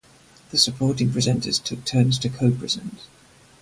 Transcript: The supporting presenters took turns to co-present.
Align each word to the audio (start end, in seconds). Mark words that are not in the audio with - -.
The 0.49 0.57
supporting 0.57 1.11
presenters 1.11 1.63
took 1.63 1.85
turns 1.85 2.17
to 2.17 2.29
co-present. 2.29 3.01